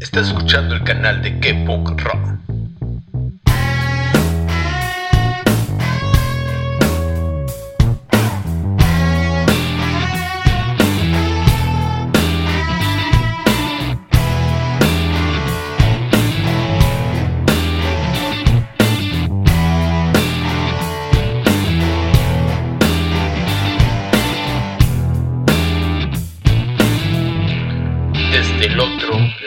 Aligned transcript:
Estás 0.00 0.28
escuchando 0.28 0.76
el 0.76 0.84
canal 0.84 1.20
de 1.22 1.40
K-Punk 1.40 2.00
Rock. 2.00 2.47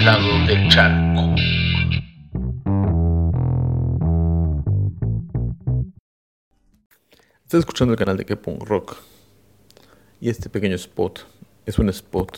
Lado 0.04 0.46
del 0.48 0.68
charco. 0.68 1.36
Estás 7.44 7.60
escuchando 7.60 7.94
el 7.94 8.00
canal 8.00 8.18
de 8.18 8.26
Kepung 8.26 8.64
Rock. 8.64 8.96
Y 10.20 10.30
este 10.30 10.50
pequeño 10.50 10.76
spot 10.76 11.27
es 11.68 11.77
un 11.77 11.90
spot 11.90 12.36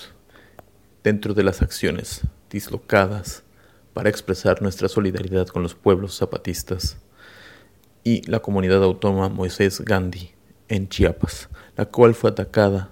dentro 1.04 1.34
de 1.34 1.44
las 1.44 1.62
acciones 1.62 2.22
dislocadas 2.50 3.44
para 3.94 4.10
expresar 4.10 4.62
nuestra 4.62 4.90
solidaridad 4.90 5.48
con 5.48 5.64
los 5.64 5.74
pueblos 5.74 6.18
zapatistas 6.18 6.98
y 8.04 8.30
la 8.30 8.42
comunidad 8.42 8.84
autónoma 8.84 9.30
Moisés 9.30 9.80
Gandhi 9.80 10.32
en 10.68 10.90
Chiapas, 10.90 11.48
la 11.78 11.86
cual 11.86 12.14
fue 12.14 12.32
atacada 12.32 12.90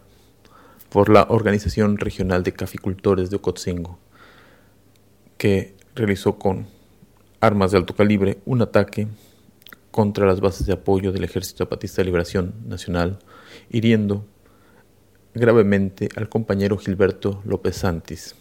por 0.90 1.10
la 1.10 1.26
Organización 1.30 1.98
Regional 1.98 2.44
de 2.44 2.54
Caficultores 2.54 3.30
de 3.30 3.38
Ocotzingo, 3.38 4.00
que 5.42 5.74
realizó 5.96 6.38
con 6.38 6.68
armas 7.40 7.72
de 7.72 7.80
alto 7.80 7.96
calibre 7.96 8.38
un 8.46 8.62
ataque 8.62 9.08
contra 9.90 10.28
las 10.28 10.40
bases 10.40 10.68
de 10.68 10.74
apoyo 10.74 11.12
del 11.12 11.24
Ejército 11.24 11.64
Zapatista 11.64 12.04
de 12.04 12.06
Liberación 12.06 12.54
Nacional, 12.68 13.18
hiriendo 13.72 14.28
gravemente 15.34 16.10
al 16.16 16.30
compañero 16.30 16.78
Gilberto 16.78 17.42
López 17.44 17.78
Santis. 17.78 18.36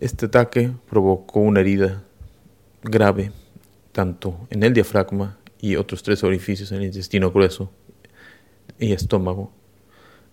Este 0.00 0.24
ataque 0.24 0.72
provocó 0.88 1.40
una 1.40 1.60
herida 1.60 2.04
grave 2.82 3.32
tanto 3.92 4.46
en 4.48 4.62
el 4.62 4.72
diafragma 4.72 5.36
y 5.60 5.76
otros 5.76 6.02
tres 6.02 6.24
orificios 6.24 6.72
en 6.72 6.78
el 6.78 6.84
intestino 6.84 7.30
grueso 7.32 7.70
y 8.78 8.94
estómago, 8.94 9.52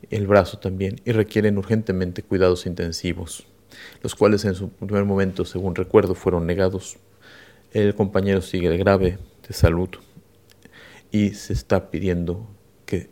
el 0.09 0.25
brazo 0.25 0.57
también, 0.57 1.01
y 1.03 1.11
requieren 1.11 1.57
urgentemente 1.57 2.23
cuidados 2.23 2.65
intensivos, 2.65 3.45
los 4.01 4.15
cuales 4.15 4.45
en 4.45 4.55
su 4.55 4.69
primer 4.69 5.05
momento, 5.05 5.45
según 5.45 5.75
recuerdo, 5.75 6.15
fueron 6.15 6.45
negados 6.45 6.97
el 7.71 7.93
compañero 7.93 8.41
sigue 8.41 8.75
grave 8.77 9.19
de 9.47 9.53
salud 9.53 9.89
y 11.11 11.31
se 11.31 11.53
está 11.53 11.91
pidiendo 11.91 12.47
que 12.85 13.09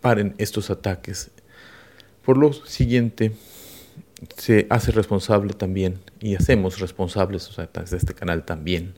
paren 0.00 0.34
estos 0.38 0.70
ataques. 0.70 1.30
Por 2.24 2.38
lo 2.38 2.52
siguiente, 2.52 3.32
se 4.36 4.66
hace 4.70 4.92
responsable 4.92 5.54
también, 5.54 6.00
y 6.20 6.34
hacemos 6.34 6.78
responsables 6.78 7.48
o 7.48 7.52
sea, 7.52 7.66
de 7.72 7.96
este 7.96 8.14
canal 8.14 8.44
también, 8.44 8.94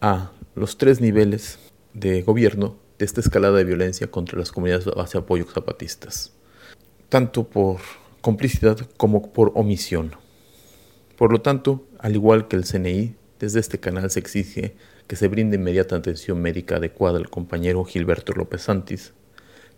a 0.00 0.32
los 0.54 0.76
tres 0.78 1.00
niveles 1.00 1.58
de 1.92 2.22
gobierno 2.22 2.76
de 2.98 3.04
esta 3.04 3.20
escalada 3.20 3.58
de 3.58 3.64
violencia 3.64 4.10
contra 4.10 4.38
las 4.38 4.52
comunidades 4.52 4.84
de 4.84 4.92
base 4.92 5.18
apoyo 5.18 5.46
zapatistas, 5.46 6.32
tanto 7.08 7.44
por 7.44 7.80
complicidad 8.24 8.78
como 8.96 9.34
por 9.34 9.52
omisión. 9.54 10.12
Por 11.18 11.30
lo 11.30 11.42
tanto, 11.42 11.86
al 11.98 12.14
igual 12.14 12.48
que 12.48 12.56
el 12.56 12.64
CNI, 12.64 13.16
desde 13.38 13.60
este 13.60 13.78
canal 13.78 14.10
se 14.10 14.18
exige 14.18 14.76
que 15.06 15.14
se 15.14 15.28
brinde 15.28 15.56
inmediata 15.56 15.96
atención 15.96 16.40
médica 16.40 16.76
adecuada 16.76 17.18
al 17.18 17.28
compañero 17.28 17.84
Gilberto 17.84 18.32
López 18.32 18.62
Santis, 18.62 19.12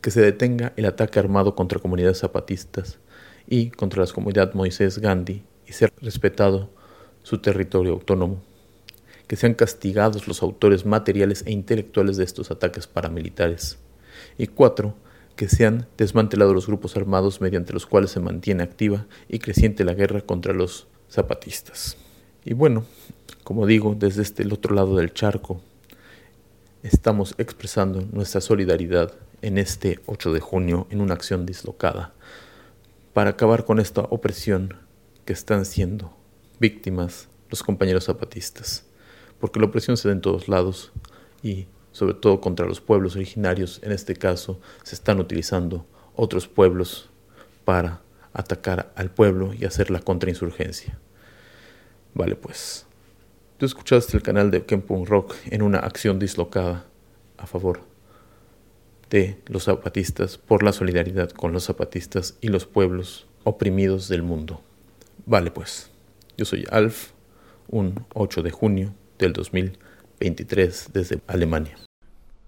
que 0.01 0.13
se 0.13 0.21
detenga 0.21 0.73
el 0.77 0.85
ataque 0.85 1.19
armado 1.19 1.57
contra 1.57 1.81
comunidades 1.81 2.21
zapatistas 2.21 3.01
y 3.49 3.71
contra 3.71 4.05
la 4.05 4.13
comunidad 4.13 4.55
Moisés 4.55 4.99
Gandhi 4.99 5.43
y 5.67 5.73
ser 5.73 5.93
respetado 6.01 6.71
su 7.25 7.39
territorio 7.39 7.95
autónomo, 7.95 8.45
que 9.27 9.35
sean 9.35 9.55
castigados 9.55 10.29
los 10.29 10.41
autores 10.41 10.87
materiales 10.87 11.43
e 11.47 11.51
intelectuales 11.51 12.17
de 12.17 12.23
estos 12.23 12.53
ataques 12.53 12.87
paramilitares, 12.87 13.81
y 14.39 14.47
cuatro, 14.47 14.95
que 15.37 15.49
sean 15.49 15.87
desmantelados 15.99 16.55
los 16.55 16.67
grupos 16.67 16.97
armados 16.97 17.41
mediante 17.41 17.73
los 17.73 17.87
cuales 17.87 18.11
se 18.11 18.21
mantiene 18.21 18.63
activa 18.63 19.07
y 19.29 19.39
creciente 19.39 19.85
la 19.85 19.95
guerra 19.95 20.23
contra 20.23 20.55
los 20.55 20.89
zapatistas. 21.11 21.97
Y 22.45 22.55
bueno, 22.55 22.85
como 23.45 23.67
digo, 23.67 23.95
desde 23.97 24.23
este 24.23 24.43
el 24.43 24.53
otro 24.53 24.75
lado 24.75 24.97
del 24.97 25.13
charco, 25.13 25.61
estamos 26.83 27.35
expresando 27.39 28.01
nuestra 28.13 28.41
solidaridad 28.41 29.13
en 29.43 29.59
este 29.59 30.01
8 30.07 30.33
de 30.33 30.41
junio 30.41 30.87
en 30.91 31.01
una 31.01 31.15
acción 31.15 31.45
dislocada 31.45 32.15
para 33.13 33.31
acabar 33.31 33.65
con 33.65 33.79
esta 33.79 34.03
opresión 34.03 34.75
que 35.25 35.33
están 35.33 35.65
siendo 35.65 36.17
víctimas 36.61 37.29
los 37.51 37.63
compañeros 37.63 38.05
zapatistas, 38.05 38.85
porque 39.39 39.61
la 39.61 39.67
opresión 39.67 39.97
se 39.97 40.09
da 40.09 40.15
en 40.15 40.21
todos 40.21 40.49
lados 40.49 40.93
y 41.43 41.67
sobre 41.97 42.13
todo 42.13 42.43
contra 42.43 42.67
los 42.67 42.83
pueblos 42.83 43.17
originarios, 43.17 43.81
en 43.83 43.91
este 43.91 44.15
caso 44.17 44.61
se 44.83 44.95
están 44.95 45.19
utilizando 45.19 45.87
otros 46.15 46.47
pueblos 46.47 47.09
para 47.65 48.03
atacar 48.35 48.93
al 48.97 49.11
pueblo 49.11 49.55
y 49.55 49.65
hacer 49.65 49.91
la 49.91 50.01
contrainsurgencia. 50.01 50.99
Vale, 52.13 52.37
pues. 52.37 52.85
Tú 53.57 53.65
escuchaste 53.65 54.15
el 54.15 54.23
canal 54.23 54.51
de 54.51 54.67
Kempung 54.67 55.07
Rock 55.07 55.37
en 55.47 55.63
una 55.63 55.79
acción 55.79 56.19
dislocada 56.19 56.85
a 57.39 57.47
favor 57.47 57.81
de 59.09 59.41
los 59.47 59.65
zapatistas 59.65 60.37
por 60.37 60.63
la 60.63 60.75
solidaridad 60.75 61.31
con 61.31 61.55
los 61.55 61.65
zapatistas 61.65 62.37
y 62.43 62.49
los 62.49 62.67
pueblos 62.67 63.27
oprimidos 63.43 64.09
del 64.09 64.23
mundo. 64.23 64.61
Vale, 65.25 65.51
pues. 65.51 65.91
Yo 66.37 66.45
soy 66.45 66.67
Alf, 66.71 67.13
un 67.69 68.05
8 68.13 68.43
de 68.43 68.51
junio 68.51 68.93
del 69.19 69.33
2023 70.21 70.91
desde 70.93 71.21
Alemania. 71.27 71.77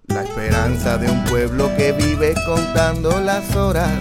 La 0.07 0.23
esperanza 0.23 0.97
de 0.97 1.09
un 1.09 1.23
pueblo 1.25 1.69
que 1.77 1.91
vive 1.91 2.33
contando 2.45 3.19
las 3.19 3.55
horas. 3.55 3.91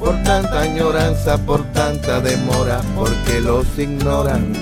Por 0.00 0.20
tanta 0.22 0.62
añoranza, 0.62 1.38
por 1.38 1.62
tanta 1.72 2.20
demora, 2.20 2.80
porque 2.96 3.40
los 3.40 3.66
ignoran. 3.78 4.52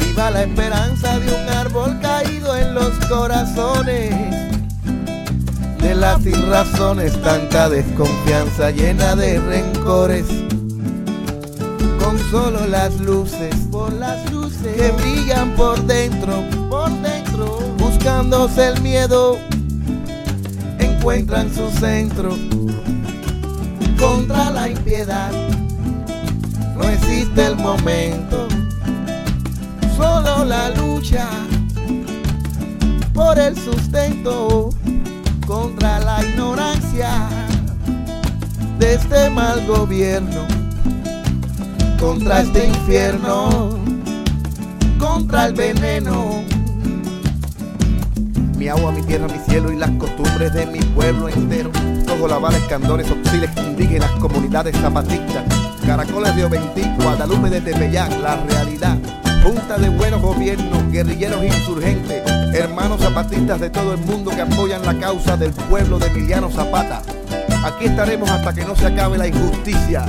Viva 0.00 0.30
la 0.30 0.42
esperanza 0.42 1.18
de 1.18 1.28
un 1.32 1.48
árbol 1.48 1.98
caído 2.00 2.56
en 2.56 2.74
los 2.74 2.90
corazones. 3.06 4.14
De 5.80 5.94
las 5.94 6.22
sin 6.22 6.50
razones, 6.50 7.20
tanta 7.22 7.68
desconfianza 7.68 8.70
llena 8.70 9.14
de 9.14 9.38
rencores. 9.38 10.26
Con 12.04 12.18
solo 12.30 12.66
las 12.66 13.00
luces, 13.00 13.54
por 13.72 13.90
las 13.94 14.30
luces. 14.30 14.76
Que 14.76 14.90
brillan 14.92 15.54
por 15.56 15.82
dentro, 15.86 16.44
por 16.68 16.90
dentro, 17.00 17.60
buscándose 17.78 18.68
el 18.68 18.82
miedo, 18.82 19.38
encuentran 20.78 21.52
su 21.54 21.70
centro. 21.70 22.36
Contra 23.98 24.50
la 24.50 24.68
impiedad. 24.68 25.32
No 26.76 26.88
existe 26.90 27.46
el 27.46 27.56
momento, 27.56 28.48
solo 29.96 30.44
la 30.44 30.68
lucha. 30.70 31.26
Por 33.14 33.38
el 33.38 33.56
sustento. 33.56 34.68
Contra 35.46 36.00
la 36.00 36.24
ignorancia 36.24 37.28
de 38.78 38.94
este 38.94 39.28
mal 39.28 39.66
gobierno, 39.66 40.46
contra 42.04 42.42
este 42.42 42.66
infierno, 42.66 43.78
contra 44.98 45.46
el 45.46 45.54
veneno. 45.54 46.44
Mi 48.58 48.68
agua, 48.68 48.92
mi 48.92 49.00
tierra, 49.02 49.26
mi 49.26 49.38
cielo 49.48 49.72
y 49.72 49.76
las 49.76 49.90
costumbres 49.92 50.52
de 50.52 50.66
mi 50.66 50.80
pueblo 50.80 51.30
entero. 51.30 51.70
Todos 52.06 52.28
lavales, 52.28 52.60
candones, 52.68 53.10
auxiles, 53.10 53.50
indígenas, 53.56 54.10
comunidades 54.20 54.76
zapatistas, 54.76 55.44
caracoles 55.86 56.36
de 56.36 56.44
Oventí, 56.44 56.82
Guadalupe 57.02 57.48
de 57.48 57.62
Tepeyac, 57.62 58.20
la 58.20 58.36
realidad. 58.36 58.98
Junta 59.42 59.78
de 59.78 59.88
buenos 59.88 60.20
gobiernos, 60.20 60.92
guerrilleros 60.92 61.42
insurgentes, 61.42 62.22
hermanos 62.54 63.00
zapatistas 63.00 63.60
de 63.60 63.70
todo 63.70 63.94
el 63.94 64.00
mundo 64.00 64.30
que 64.30 64.42
apoyan 64.42 64.84
la 64.84 64.94
causa 64.98 65.38
del 65.38 65.52
pueblo 65.52 65.98
de 65.98 66.08
Emiliano 66.08 66.50
Zapata. 66.50 67.00
Aquí 67.64 67.86
estaremos 67.86 68.30
hasta 68.30 68.52
que 68.52 68.64
no 68.66 68.76
se 68.76 68.88
acabe 68.88 69.16
la 69.16 69.26
injusticia. 69.26 70.04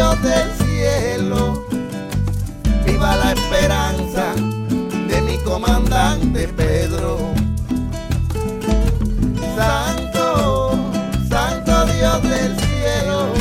Dios 0.00 0.22
del 0.22 0.50
cielo. 0.56 1.66
Viva 2.86 3.16
la 3.16 3.32
esperanza 3.32 4.32
de 5.08 5.20
mi 5.20 5.36
comandante 5.44 6.48
Pedro. 6.48 7.18
Santo, 9.54 10.72
santo 11.28 11.84
Dios 11.84 12.22
del 12.22 12.58
cielo. 12.60 13.34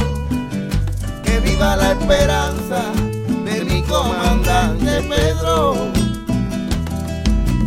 Que 1.23 1.39
viva 1.39 1.77
la 1.77 1.91
esperanza 1.93 2.81
de 3.45 3.63
mi 3.63 3.81
comandante 3.83 5.01
Pedro. 5.03 5.75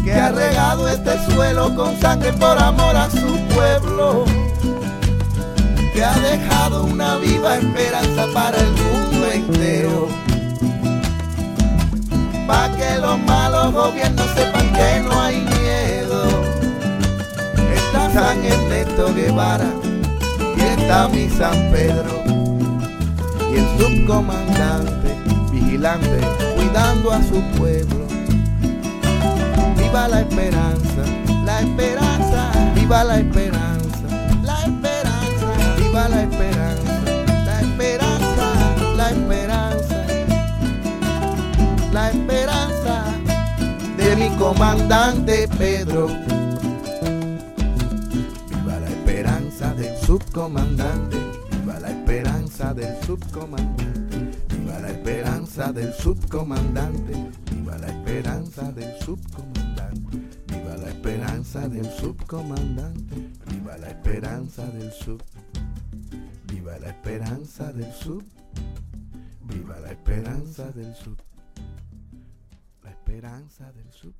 Que 0.04 0.12
ha 0.12 0.32
regado 0.32 0.86
este 0.86 1.12
suelo 1.32 1.74
con 1.74 1.98
sangre 1.98 2.30
por 2.34 2.58
amor 2.58 2.94
a 2.94 3.08
su 3.08 3.38
pueblo 3.54 4.26
que 5.92 6.04
ha 6.04 6.14
dejado 6.18 6.84
una 6.84 7.16
viva 7.16 7.56
esperanza 7.56 8.26
para 8.32 8.56
el 8.58 8.72
mundo 8.72 9.30
entero. 9.32 10.08
Pa' 12.46 12.68
que 12.76 12.98
los 12.98 13.18
malos 13.20 13.72
gobiernos 13.72 14.26
sepan 14.34 14.72
que 14.72 15.00
no 15.00 15.20
hay 15.20 15.36
miedo. 15.40 16.24
Está 17.74 18.10
San 18.12 18.44
Ernesto 18.44 19.14
Guevara 19.14 19.70
y 20.56 20.60
está 20.60 21.08
mi 21.08 21.28
San 21.28 21.70
Pedro 21.70 22.22
y 23.50 23.58
el 23.58 23.66
subcomandante 23.78 25.14
vigilante 25.50 26.20
cuidando 26.56 27.12
a 27.12 27.22
su 27.22 27.40
pueblo. 27.58 28.06
Viva 29.76 30.08
la 30.08 30.20
esperanza, 30.20 31.02
la 31.44 31.60
esperanza, 31.60 32.50
viva 32.74 33.04
la 33.04 33.18
esperanza, 33.18 33.51
mi 44.16 44.34
comandante 44.36 45.48
Pedro. 45.56 46.06
Viva 48.48 48.78
la 48.78 48.88
esperanza 48.88 49.72
del 49.74 49.96
subcomandante, 49.96 51.16
viva 51.50 51.78
la 51.78 51.90
esperanza 51.90 52.72
del 52.74 52.96
subcomandante, 53.02 54.30
viva 54.48 54.78
la 54.80 54.90
esperanza 54.90 55.72
del 55.72 55.92
subcomandante, 55.94 57.30
viva 57.50 57.78
la 57.78 57.88
esperanza 57.88 58.70
del 58.72 58.96
subcomandante, 59.00 60.28
viva 60.46 60.76
la 60.76 60.88
esperanza 60.88 61.68
del 61.68 61.90
subcomandante, 61.90 63.30
viva 63.46 63.76
la 63.78 63.88
esperanza 63.88 64.64
del 64.66 64.92
sub, 64.92 65.22
viva 66.44 66.78
la 66.78 66.88
esperanza 66.88 67.72
del 67.72 67.92
sub, 67.92 68.22
viva 69.42 69.78
la 69.78 69.90
esperanza 69.90 70.70
del 70.74 70.94
sub, 70.94 71.16
esperanza 73.12 73.70
del 73.72 73.92
sub. 73.92 74.14